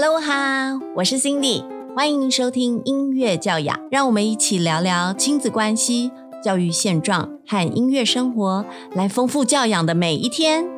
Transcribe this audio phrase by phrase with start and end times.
[0.00, 1.64] Hello 哈，我是 Cindy，
[1.96, 8.64] 欢迎收听音乐教养，让我们一起聊聊亲子关系、教育现状和音乐生活，
[8.94, 10.68] 来丰富教养的每一天。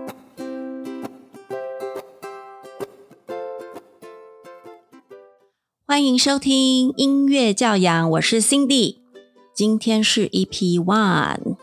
[5.84, 8.96] 欢迎收听音乐教养，我是 Cindy，
[9.52, 11.56] 今天是 EP One。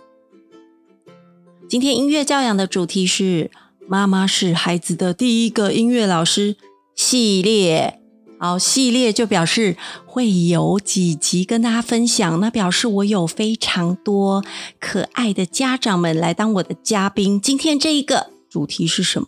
[1.67, 3.49] 今天音乐教养的主题是
[3.89, 6.55] “妈妈是孩子的第一个音乐老师”
[6.97, 8.01] 系列。
[8.39, 14.43] 好，系列就表示会有几集跟大家分享，那表示我有非常多
[14.79, 17.39] 可爱的家长们来当我的嘉宾。
[17.39, 19.27] 今天这一个主题是什么？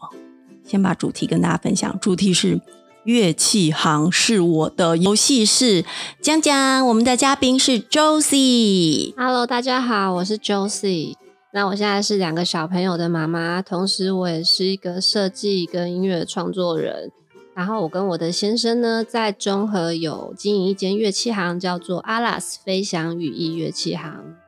[0.63, 1.97] 先把主题跟大家分享。
[1.99, 2.59] 主题是
[3.03, 5.85] 乐器行是我的游戏室。
[6.21, 9.13] 讲讲我们的嘉宾是 Josie。
[9.15, 11.13] Hello，大家好，我是 Josie。
[11.51, 17.11] 那我现在是两个小朋友的妈妈，同时我也是一个设计跟音乐创作人。
[17.59, 24.38] 然后我跟我的先生呢，在中和有经营一间乐器行，叫做阿拉斯飞翔羽翼乐器行。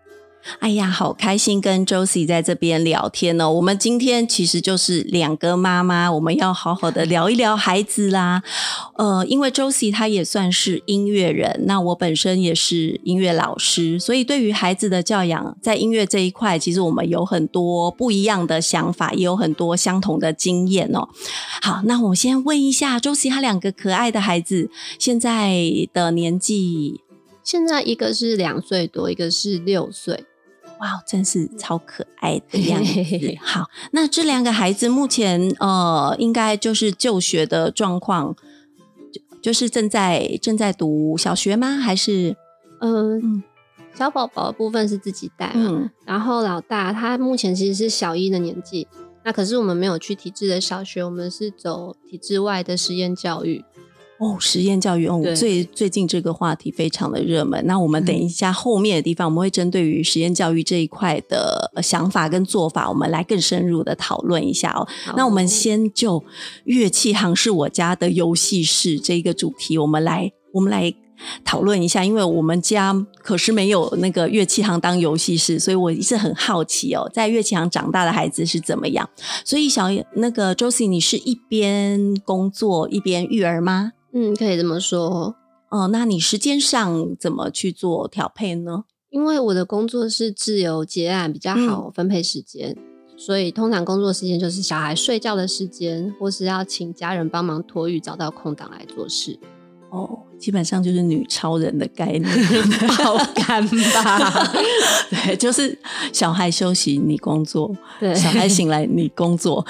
[0.59, 3.50] 哎呀，好开心跟 Josie 在这边聊天哦！
[3.52, 8.44] 我们今天其实就是两个妈妈，我们要好好的聊一聊孩子啦。
[8.95, 21.08] 呃，因为 Josie 她也算是音乐人，那我本身也是音乐老师，所以对于孩子的教养，在音乐这一块，其实我们有很多不一样的想法，也有很多相同的经验哦。
[21.62, 24.69] 好，那我先问一下 Josie，她两个可爱的孩子
[25.00, 25.62] 现在
[25.94, 27.02] 的年纪，
[27.44, 30.25] 现在一个是两岁多，一个是六岁。
[30.82, 33.00] 哇，真是超可爱的样子。
[33.42, 38.36] 好，那这两个孩子目前呃，应该就是就学的状况，
[39.12, 41.78] 就就是正在正在读小学吗？
[41.78, 42.36] 还是
[42.80, 43.44] 嗯、嗯
[43.94, 48.88] 小宝宝的部分是自己带嘛，嗯然后老大他目前其实是小一的年纪，
[49.24, 53.64] 那可是我们没有去体制的小学，我们是走体制外的实验教育。
[54.22, 57.59] 哦，实验教育哦，最最近这个话题非常的热门。
[57.66, 64.88] 那我们等一下后面的地方，我们会针对于实验教育这一块的呃想法跟做法，我们来更深入的讨论一下哦。
[65.18, 66.23] 那我们先就
[66.66, 70.94] 乐器行是我家的游戏室这一个主题，我们来我们来
[71.44, 79.09] 讨论一下，因为我们家可是没有那个乐器行当游戏室，所以我一直很好奇哦，在乐器行长大的孩子是怎么样。
[79.44, 83.94] 所以小那个 Josie，你是一边工作一边育儿吗？
[84.13, 85.35] 嗯，可以这么说，
[85.69, 88.83] 哦，那你时间上怎么去做调配呢？
[89.09, 92.77] 因为我的工作是自由接案，比较好分配时间。
[93.17, 99.38] 所以通常工作时间就是小孩睡觉的时间，或是要请家人帮忙托育，找到空档来做事。
[99.89, 102.24] 哦，基本上就是女超人的概念，
[102.97, 104.52] 爆肝吧？
[105.09, 105.78] 对，就是
[106.12, 109.63] 小孩休息你工作， 对，小孩醒来你工作，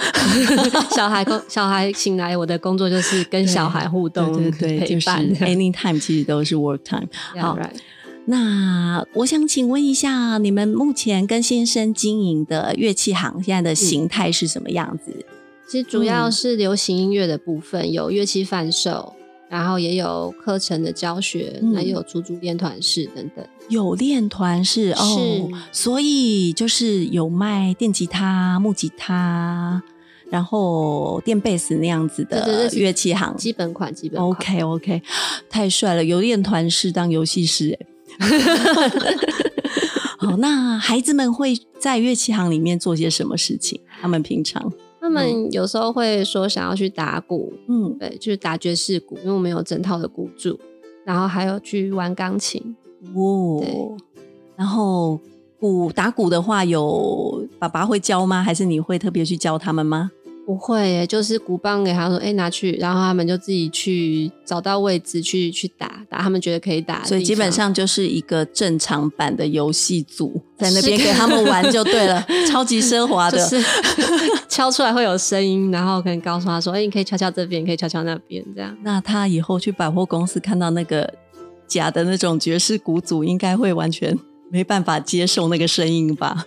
[0.95, 5.49] 小孩工小孩醒来，我的工作就是跟小孩互动、对对对，就是陪伴。
[5.49, 7.07] anytime 其实都是 work time。
[7.37, 7.69] 好 Yeah, right.
[8.25, 15.25] 那我想请问一下，你们目前跟先生经营的乐器行现在的形态是什么样子？
[15.67, 19.13] 其实主要嗯是流行音乐的部分，有乐器贩售，
[19.51, 23.45] 然后也有课程的教学，嗯还有出租练团式等等。
[23.67, 29.83] 有练团式哦，所以就是有卖电吉他、木吉他，
[30.29, 33.35] 然后电贝斯那样子的乐器行。
[33.35, 34.29] 基本款，基本款。
[34.29, 35.01] OK OK，
[35.49, 36.05] 太帅了！
[36.05, 37.87] 有练团式当游戏师哎。
[40.17, 43.81] 好，那孩子们会在乐器行里面做些什么事情？
[44.01, 50.59] 他们平常他们有时候会说想要去打鼓，嗯对，就是打爵士鼓，因为我们有整套的鼓组，
[51.03, 52.75] 然后还有去玩钢琴。
[53.15, 53.75] 哦对，
[54.55, 55.19] 然后
[55.59, 58.43] 鼓打鼓的话，有爸爸会教吗？
[58.43, 60.11] 还是你会特别去教他们吗？
[60.51, 73.37] 不会耶，就是鼓棒给他说，哎、拿去，然后他们就自己去找到位置去去打打，他们觉得可以打所以基本上就是一个正常版的游戏组，在那边给他们玩就对了， 超级奢华的。
[73.37, 73.65] 就是
[74.49, 78.77] 敲出来会有声音，然后可能告诉他说，哎、你可以敲敲这边，可以敲敲那边，这样。
[78.83, 81.13] 那他以后去百货公司看到那个
[81.65, 84.13] 假的那种爵士鼓组，应该会完全
[84.51, 86.45] 没办法接受那个声音吧？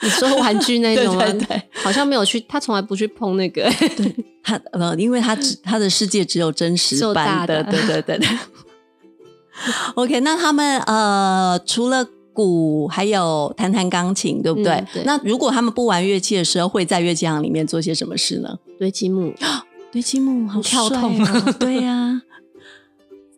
[0.00, 1.22] 你说玩具那种吗？
[1.24, 3.62] 对对对好像没有去，他从来不去碰那个。
[3.96, 8.28] 对他呃，因为他只他的世界只有真实版的，的对对对对。
[9.94, 14.72] OK，那他们呃，除了鼓，还有弹弹钢琴，对不对？
[14.74, 18.58] 嗯对那如果他们不玩乐器的时候，会在乐器行里面做些什么事呢？
[18.78, 19.32] 堆积木，
[19.90, 22.20] 堆积木，好跳帅痛哦 对呀、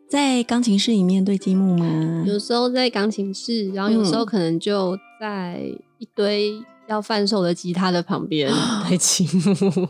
[0.08, 2.24] 在钢琴室里面堆积木吗？
[2.26, 5.60] 有时候在钢琴室，然后有时候嗯可能就在
[5.98, 8.50] 一堆要贩售的吉他的旁边
[8.88, 9.88] 堆积木。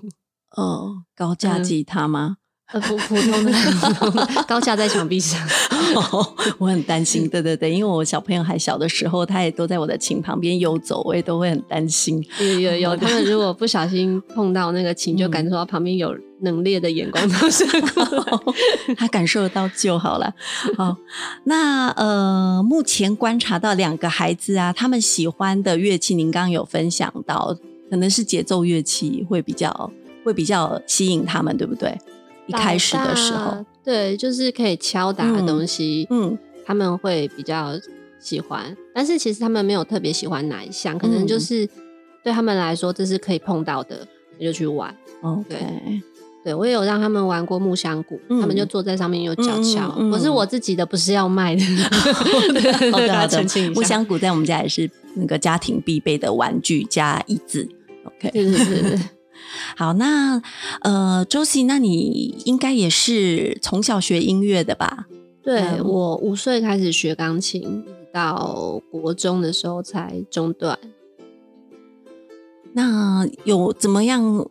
[0.57, 2.38] 哦，高价嗯吉他吗？
[2.73, 5.41] 呃，普普通的，高架在墙壁上。
[6.59, 12.23] 我很担心，对对对，因为我小朋友还小的时候，他也都在我的琴旁边游走，我也都会很担心。
[12.39, 18.39] 有有有， 他们如果不小心碰到那个琴，就感受到旁边有冷冽的眼光投射过来，
[18.99, 20.35] 他感受得到就好了。
[20.77, 20.95] 好，
[21.45, 27.57] 那呃，目前观察到两个孩子啊，他们喜欢的乐器，您刚刚有分享到，
[27.91, 29.91] 可能是节奏乐器会比较
[30.23, 31.97] 会比较吸引他们，对不对？
[32.49, 36.37] 一开始的时候，对，就是可以敲打的东西，嗯，
[36.67, 37.73] 他们会比较
[38.19, 38.77] 喜欢。
[38.93, 41.69] 但是其实他们没有特别喜欢哪一项，可能就是
[42.25, 44.07] 对他们来说这是可以碰到的，
[44.39, 44.93] 那就去玩。
[45.21, 45.59] 哦，对
[46.45, 49.95] 对我也有让他们玩过木香鼓，他们就坐在上面有脚敲。
[50.11, 51.63] 我是我自己的，不是要卖的。
[52.93, 57.69] 好的好的，木香鼓在我们家也是那个家庭必备的玩具加椅子。
[58.05, 58.99] OK，是是是。
[59.77, 60.43] 好，那
[60.81, 65.07] 呃，周琦，那你应该也是从小学音乐的吧？
[65.43, 70.79] 对我五岁开始学钢琴，到国中的时候才中断。
[72.75, 74.47] 那有怎么样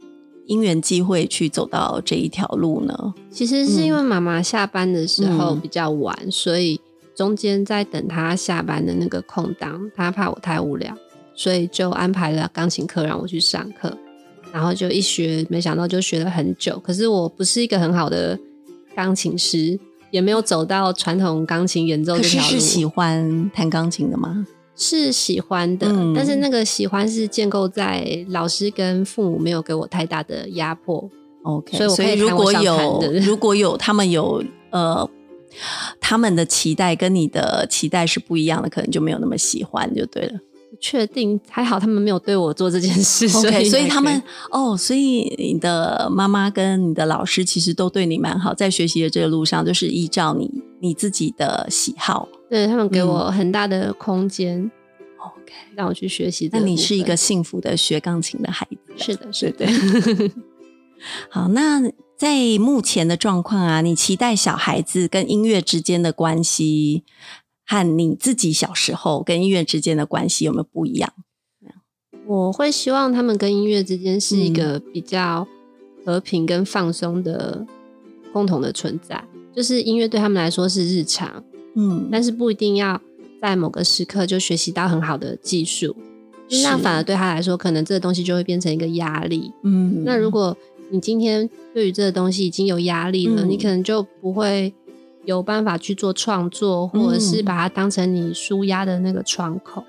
[0.47, 3.13] 因缘机会去走到这一条路呢？
[3.29, 6.81] 其实是因为妈妈下班的时候比较晚，所以
[7.15, 10.97] 中间在等她下班的那个空档，她怕我太无聊，
[11.35, 13.95] 所以就安排了钢琴课让我去上课。
[14.51, 16.79] 然后就一学，没想到就学了很久。
[16.79, 18.37] 可是我不是一个很好的
[18.95, 19.79] 钢琴师，
[20.11, 22.49] 也没有走到传统钢琴演奏这条路。
[22.49, 24.45] 是喜欢弹钢琴的吗？
[24.75, 31.09] 是喜欢的，但是那个喜欢是建构在老师跟父母没有给我太大的压迫。
[31.41, 35.09] OK，所以所以如果有如果有他们有呃
[35.99, 40.39] 他们的期待跟你的期待是不一样的，可能就没有那么喜欢就对了。
[40.79, 44.21] 确定还好，他们没有对我做这件事， 所以所以他们
[44.51, 54.71] 哦，所以你的妈妈跟你的老师其实都对你蛮好，在学习的这个路上，就是依照你你自己的喜好，对他们给我很大的空间
[55.17, 56.49] ，OK，让我去学习。
[56.51, 59.65] 那你是一个幸福的学钢琴的孩子，是的，是的。
[61.29, 61.81] 好，那
[62.17, 67.03] 在目前的状况啊，你期待小孩子跟音乐之间的关系？
[67.67, 71.13] 和你自己小时候跟音乐之间的关系有没有不一样？
[72.25, 75.47] 我会希望他们跟音乐之间是一个比较
[76.03, 77.65] 和平跟放松的
[78.33, 79.23] 共同的存在，
[79.55, 81.43] 就是音乐对他们来说是日常，
[81.75, 83.01] 嗯，但是不一定要
[83.41, 85.95] 在某个时刻就学习到很好的技术，
[86.63, 89.53] 那反而对他来说，可能这个东西就会变成一个压力。
[89.63, 90.55] 嗯，那如果
[90.89, 94.73] 你今天对于这个东西已经有压力了，你可能就不会。
[95.27, 99.83] 有办法去做创作，或者是把它当成你舒压的那个窗口。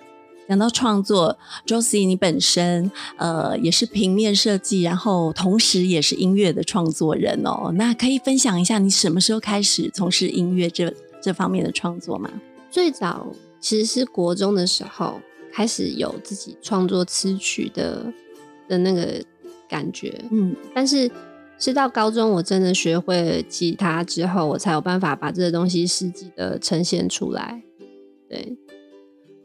[0.48, 7.70] 讲到创作，Josie，你本身呃也是平面设计，然后同时也是音乐的创作人哦。
[7.76, 10.92] 那可以分享一下你什么时候开始从事音乐这
[11.22, 12.28] 这方面的创作吗？
[12.68, 13.28] 最早
[13.60, 15.20] 其实是国中的时候
[15.52, 18.12] 开始有自己创作词曲的
[18.66, 19.22] 的那个
[19.68, 21.08] 感觉，嗯，但是。
[21.58, 27.62] 是到高中，我真的学会了吉他之后，我才有办法把这个东西实际的呈现出来。
[28.28, 28.56] 对，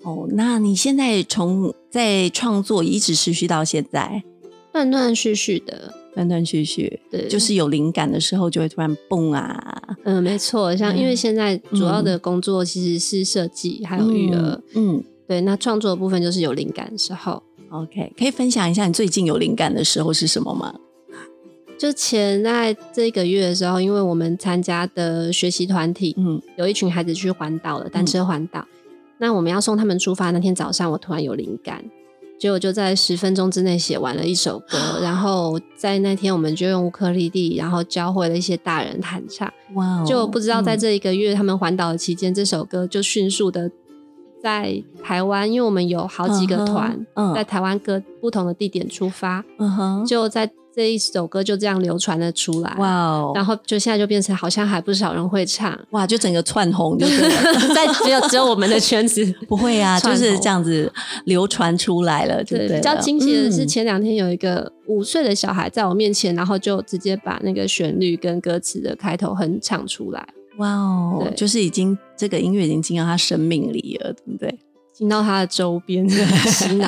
[0.03, 4.23] 哦，那你现在从在创作一直持续到现在，
[4.71, 9.95] 断断续续的，断断续续，对，就是有灵感的时候就会突然蹦啊。
[10.03, 17.41] 嗯，没错，像因为现在主要的工作其实是设计还有育儿，嗯，对，那创作的部分就是有灵感的时候。
[17.71, 20.75] OK，可以分享一下你最近有灵感的时候是什么吗？
[21.83, 28.65] 就前在这个月的时候，因为我们参加的学习团体，嗯，有一群孩子去环岛了，单车环岛。
[29.17, 31.83] 那我们要送他们出发那天早上，我突然有灵感，
[32.39, 34.77] 结果就在十分钟之内写完了一首歌。
[35.03, 39.51] 然后在那天，我们就用乌克丽丽，然后教会了一些大人弹唱。
[39.73, 39.99] 哇！
[39.99, 43.69] 哦就不知道在这一个月他们环岛的期间，这首歌就迅速的
[44.41, 50.49] 在台湾，因为我们有好几个团在台湾各不同的地点出发，嗯哼，就在。
[50.75, 53.31] 这一首歌就这样流传了出来，哇哦！
[53.35, 56.07] 然后就现在就变成好像还不少人会唱，哇！
[56.07, 57.19] 就整个窜红，就 是
[57.73, 60.91] 在只有只有我们的圈子 不会啊，就是这样子
[61.25, 70.27] 流传出来了，对比较惊喜的是前两天有一个五岁的小孩在我面前，然后就直接把那个旋律跟歌词的开头哼唱出来，
[70.57, 71.31] 哇哦！
[71.35, 74.59] 就是已经这个音乐已经进到他生命里了，对不对？
[74.93, 76.07] 进到他的周边
[76.47, 76.87] 洗脑。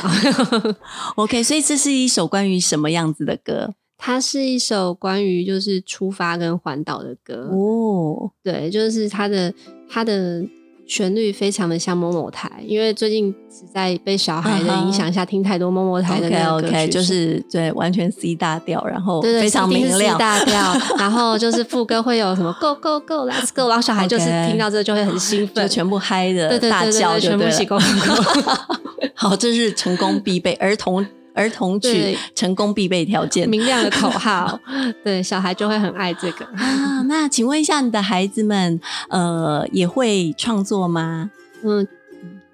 [1.17, 3.73] OK，所以这是一首关于什么样子的歌？
[3.97, 8.31] 它是一首关于就是出发跟环岛的歌哦。
[8.43, 9.53] 对，就是他的
[9.89, 10.43] 他的
[10.87, 20.17] 旋律非常的像某某台，因为最近是在被小孩的影响下听太多某某台的那个歌曲 OK，就是对，完全 C 大调，然后对对，非常明亮。
[20.17, 28.75] 大调，然后就是副歌会有什么 Go Go Go Let's Go，然后小孩就是听到这就会很兴奋就，全部嗨的大叫全部一起 Go Go Go。
[29.15, 34.59] 好，这是成功必备儿童儿童曲成功必备条件明亮的口号，
[35.03, 36.45] 对小孩就会很爱这个。
[36.45, 37.03] 啊。
[37.07, 41.29] 那请问一下，你的孩子们呃也会创作吗？
[41.63, 41.87] 嗯，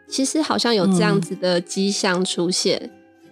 [0.08, 2.90] 其实好像有这样子的迹象出现。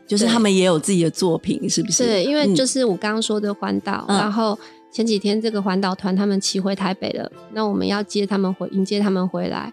[0.08, 2.04] 就是他们也有自己的作品，是不是？
[2.04, 4.58] 对，因为嗯就是我刚刚说的环岛，嗯然后
[4.92, 9.72] 前几天这个环岛团他们骑回台北了，那我们要接他们回迎接他们回来，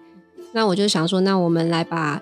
[0.53, 2.21] 那我就想说，那我们来把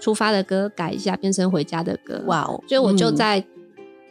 [0.00, 2.22] 出发的歌改一下，变成回家的歌。
[2.26, 3.16] 哇哦，所以我就嗯。
[3.16, 3.44] 在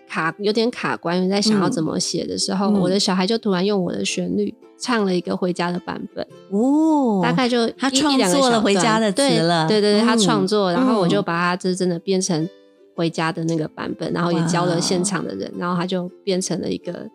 [0.07, 2.79] 卡有点卡关，在想要怎么写的时候，嗯。
[2.79, 9.67] 我的小孩就突然用我的旋律唱了一个回家的版本，哦，大概就他创作了回家的词对了。
[9.67, 10.19] 对对对，他嗯。
[10.19, 12.47] 创作，然后我就嗯把它这真的变成
[12.95, 17.07] 回家的那个版本，然后也教了现场的人，然后他就变成了一个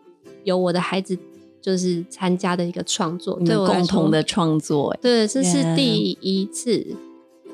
[0.45, 1.19] 由我的孩子
[1.61, 4.99] 就是参加的一个创作，对我共同的创作，哎。
[5.03, 6.87] 对，这是第一次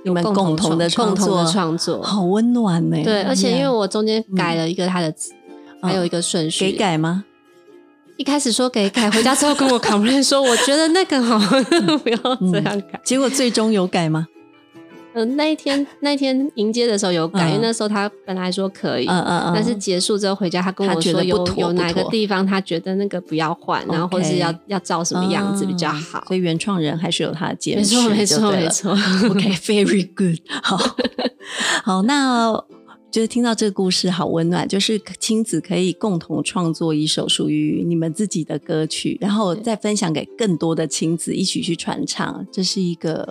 [0.05, 2.97] 你们共同的创共同的创作，好温暖呢。
[3.05, 5.33] 对，而且因为我中间改了一个他的词，
[5.83, 7.25] 还有一个顺序，嗯给改吗？
[8.17, 11.39] 一开始说给改，回家之后跟我 complain 说，我觉得那个好，
[12.05, 12.17] 不要
[12.53, 13.01] 这样改。
[13.03, 14.27] 结果最终有改吗？
[15.15, 17.49] 嗯、那一天那一天迎接的时候有改，嗯。
[17.51, 26.19] 因为那时候他本来说可以，嗯嗯嗯，但是结束之后回家，他跟我说有有哪个地方他觉得那个不要换，然后或 OK 是要要照什么样子比较好。
[26.19, 26.25] 啊。
[26.29, 28.93] 所以原创人还是有他的坚没，错没错没错。
[29.31, 30.79] OK，very、good 好。
[31.83, 32.53] 好，那
[33.11, 43.29] 就是听到这个故事好温暖，就是亲子可以共同创作一首属于你们自己的歌曲，然后再分享给更多的亲子一起去传唱，这是一个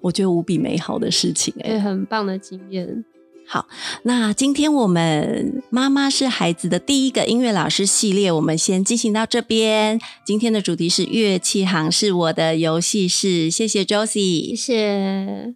[0.00, 3.04] 我觉得无比美好的事情、哎，很棒的经验。
[3.46, 3.68] 好，
[4.04, 10.00] 那今天我们妈妈是孩子的第一个音乐老师系列，我们先进行到这边。
[10.24, 15.54] 今天的主题是乐器行是我的游戏室，谢谢 Josie，谢谢。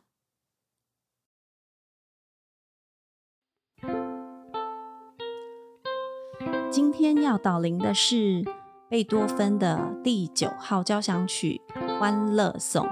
[6.70, 8.44] 今天要导聆的是
[8.90, 11.62] 贝多芬的第九号交响曲
[11.98, 12.84] 《欢乐颂》。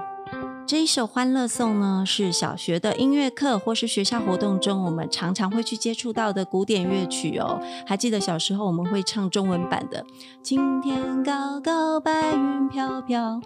[0.67, 7.57] 这一首《欢乐颂》呢，是小学的音乐课或是学校活动中，我们常常会去接触到的古典乐曲哦。
[7.85, 10.05] 还记得小时候我们会唱中文版的
[10.43, 13.39] “青天高高，白云飘飘”。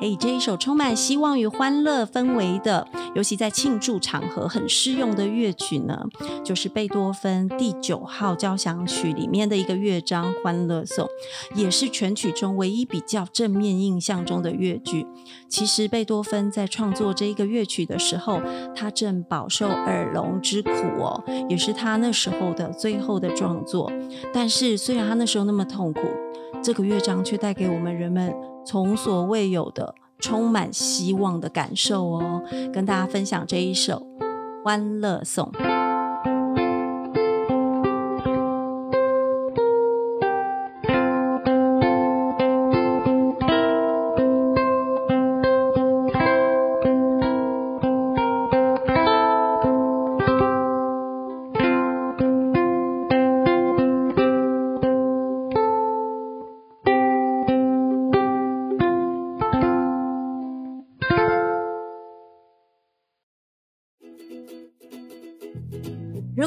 [0.00, 6.06] 嘿，这一首充满希望与欢乐氛围的，尤其在庆祝场合很适用的乐曲呢，
[6.42, 11.06] 就是贝多芬第九号交响曲里面的一个乐章《欢乐颂》，
[11.54, 15.06] 也是全曲中唯一比较正面印象中的乐句。
[15.50, 18.38] 其实贝多芬在在创作这一个乐曲的时候，
[18.76, 23.90] 他正饱受耳聋之苦哦，也是他那时候的最后的创作。
[24.30, 26.00] 但是虽然他那时候那么痛苦，
[26.62, 28.34] 这个乐章却带给我们人们
[28.66, 32.42] 从所未有的充满希望的感受哦。
[32.70, 34.06] 跟大家分享这一首
[34.62, 35.50] 《欢乐颂》。